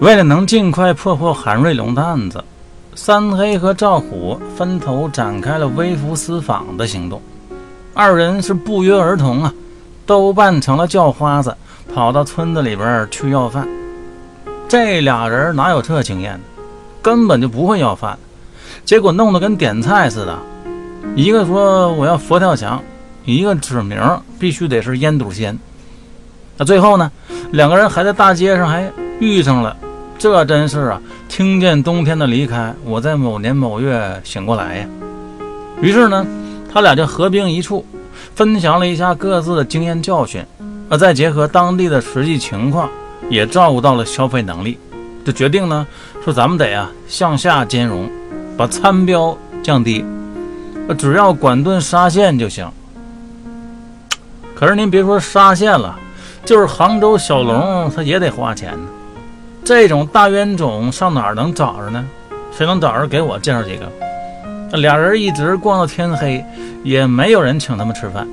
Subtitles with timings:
[0.00, 2.42] 为了能尽快破获韩瑞龙的案子，
[2.94, 7.20] 三黑和赵虎分头展开了微服私访的行动。
[7.94, 9.52] 二人是不约而同啊，
[10.06, 11.52] 都扮成了叫花子，
[11.92, 13.66] 跑到村子里边去要饭。
[14.68, 16.44] 这俩人哪有这经验呢？
[17.02, 18.16] 根本就不会要饭，
[18.84, 20.38] 结果弄得跟点菜似的。
[21.16, 22.80] 一个说我要佛跳墙，
[23.24, 23.98] 一个指名
[24.38, 25.58] 必须得是烟肚鲜。
[26.56, 27.10] 那最后呢，
[27.50, 28.88] 两个人还在大街上还
[29.18, 29.76] 遇上了。
[30.18, 31.00] 这真是啊！
[31.28, 34.86] 听见冬天的离开，我在某年某月醒过来呀。
[35.80, 36.26] 于是呢，
[36.72, 37.86] 他俩就合并一处，
[38.34, 40.44] 分享了一下各自的经验教训，
[40.88, 42.90] 啊，再结合当地的实际情况，
[43.30, 44.76] 也照顾到了消费能力，
[45.24, 45.86] 就决定呢，
[46.24, 48.10] 说咱们得啊向下兼容，
[48.56, 50.04] 把餐标降低，
[50.98, 52.68] 只要管顿沙县就行。
[54.56, 55.96] 可是您别说沙县了，
[56.44, 58.88] 就是杭州小龙，他也得花钱呢。
[59.68, 62.02] 这种大冤种上哪儿能找着呢？
[62.50, 63.86] 谁能找着给我介绍几个？
[64.78, 66.42] 俩人一直逛到天黑，
[66.82, 68.26] 也没有人请他们吃饭。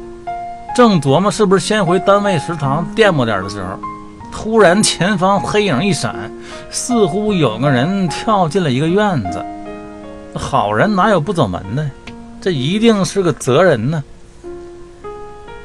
[0.73, 3.77] 正琢磨是不是先回单位食堂垫吧点的时候，
[4.31, 6.15] 突然前方黑影一闪，
[6.69, 9.43] 似乎有个人跳进了一个院子。
[10.35, 11.85] 好人哪有不走门的？
[12.39, 14.01] 这一定是个贼人呢。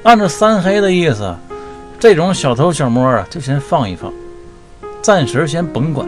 [0.03, 1.33] 按照三黑的意思，
[2.01, 4.13] 这种小偷小摸啊，就先放一放。
[5.03, 6.07] 暂时先甭管，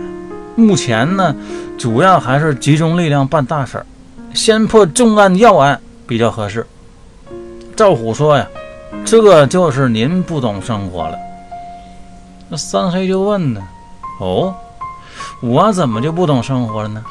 [0.54, 1.34] 目前呢，
[1.78, 3.86] 主要还是集中力量办大事儿，
[4.34, 6.66] 先破重案要案比较合适。
[7.74, 8.46] 赵虎说呀
[9.04, 11.16] ：“这就是您不懂生活了。”
[12.50, 13.62] 那三黑就问呢
[14.20, 14.54] ：“哦，
[15.40, 17.02] 我怎么就不懂生活了呢？”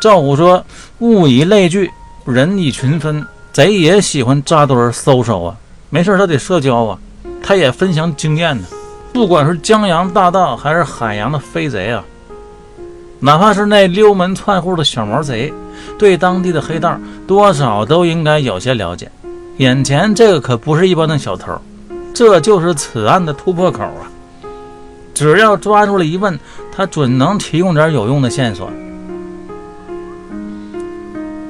[0.00, 0.64] 赵虎说
[1.00, 1.90] ：“物以类聚，
[2.24, 5.56] 人以群分，贼也喜欢扎堆搜搜啊，
[5.90, 6.98] 没事他得社交啊，
[7.42, 8.64] 他也分享经验呢。”
[9.14, 12.04] 不管是江洋大盗还是海洋的飞贼啊，
[13.20, 15.54] 哪怕是那溜门窜户的小毛贼，
[15.96, 19.08] 对当地的黑道多少都应该有些了解。
[19.58, 21.56] 眼前这个可不是一般的小偷，
[22.12, 24.10] 这就是此案的突破口啊！
[25.14, 26.36] 只要抓住了一问，
[26.74, 28.68] 他准能提供点有用的线索。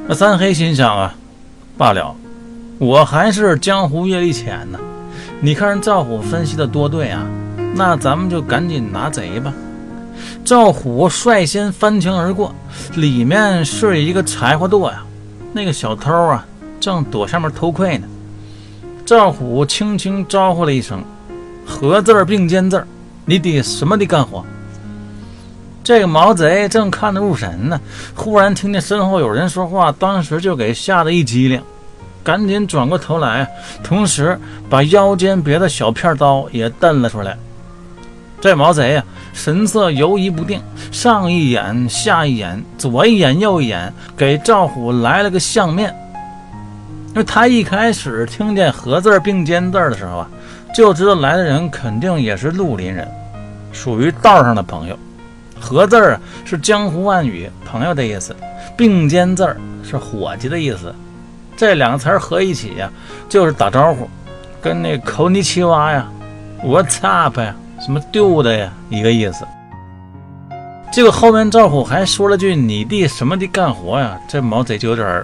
[0.06, 1.14] 那三黑心想啊，
[1.78, 2.14] 罢了，
[2.76, 4.78] 我还是江湖阅历浅呢。
[5.40, 7.26] 你看人赵虎分析的多对啊！
[7.76, 9.52] 那咱们就赶紧拿贼吧！
[10.44, 12.54] 赵虎率先翻墙而过，
[12.94, 15.02] 里面是一个柴火垛呀。
[15.52, 16.46] 那个小偷啊，
[16.78, 18.06] 正躲下面偷窥呢。
[19.04, 21.02] 赵虎轻轻招呼了一声
[21.66, 22.86] ：“合字并肩字，
[23.24, 24.44] 你得什么的干活？”
[25.82, 27.80] 这个毛贼正看得入神呢，
[28.14, 31.60] 忽然听见身后有人说话，当时就给吓得一激灵，
[32.22, 33.50] 赶紧转过头来，
[33.82, 34.38] 同时
[34.70, 37.36] 把腰间别的小片刀也瞪了出来。
[38.44, 40.60] 这毛贼呀，神色游移不定，
[40.92, 45.90] 上一眼下一眼，左一眼右一眼，给赵虎来了个相面。
[47.08, 50.28] 因为他一开始听见“合字并肩字”的时候啊，
[50.74, 53.08] 就知道来的人肯定也是绿林人，
[53.72, 54.98] 属于道上的朋友。
[55.58, 58.34] 合字啊是江湖暗语，朋友的意思；
[58.76, 60.94] 并肩字是伙计的意思。
[61.56, 62.90] 这两个词合一起呀，
[63.26, 64.06] 就是打招呼，
[64.60, 66.06] 跟那口尼奇娃呀
[66.62, 67.56] ，What's up 呀？
[67.84, 68.72] 什么丢的呀？
[68.88, 69.46] 一个意思。
[70.90, 75.22] 这个后面赵虎还说了句：“你弟什么的干活呀？”这毛贼就有点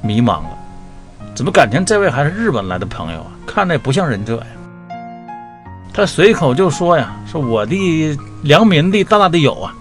[0.00, 0.58] 迷茫了，
[1.36, 3.30] 怎么感情这位还是日本来的朋友啊？
[3.46, 4.46] 看着也不像忍者呀。
[5.94, 9.72] 他随口就说呀：“说我的良民的大大的有啊！”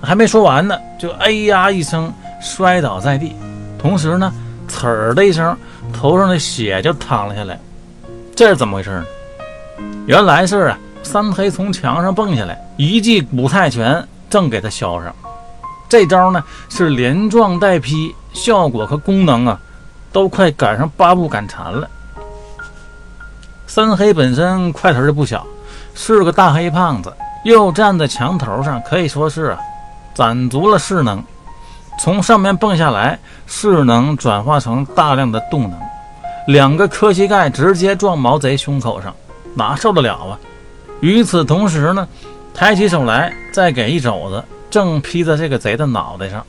[0.00, 3.36] 还没说完呢，就哎呀一声摔倒在地，
[3.78, 4.32] 同时呢，
[4.66, 5.54] 呲儿的一声，
[5.92, 7.60] 头上的血就淌了下来。
[8.34, 9.04] 这是怎么回事呢？
[10.06, 10.78] 原来是啊。
[11.02, 15.14] 三黑从墙上蹦下来，一记古泰拳正给他削上。
[15.88, 19.60] 这招呢是连撞带劈，效果和功能啊，
[20.10, 21.86] 都快赶上八步赶蝉了。
[23.66, 25.46] 三黑本身块头就不小，
[25.94, 27.12] 是个大黑胖子，
[27.44, 29.58] 又站在墙头上，可以说是啊，
[30.14, 31.22] 攒足了势能。
[32.00, 35.78] 从上面蹦下来，势能转化成大量的动能，
[36.46, 39.14] 两个磕膝盖直接撞毛贼胸口上，
[39.54, 40.38] 哪受得了啊？
[41.02, 42.06] 与此同时呢，
[42.54, 46.46] 抬起手来，再给一肘子，正劈在这个贼的脑袋上。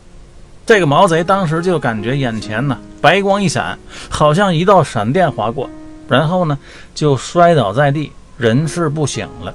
[0.64, 3.78] 这个毛贼当时就感觉眼前呢白光一闪，
[4.10, 5.68] 好像一道闪电划过，
[6.08, 6.56] 然后呢
[6.94, 9.52] 就摔倒在地，人事不省了。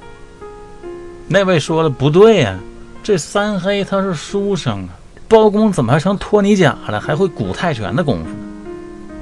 [1.29, 2.59] 那位说了不对呀，
[3.01, 4.89] 这三黑他是书生啊，
[5.29, 8.35] 包公怎么还成托尼甲了，还会古泰拳的功夫呢？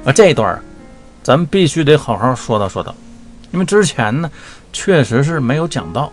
[0.06, 0.60] 啊，这段
[1.22, 2.92] 咱们必须得好好说道说道。
[3.52, 4.30] 因为之前呢，
[4.72, 6.12] 确实是没有讲到。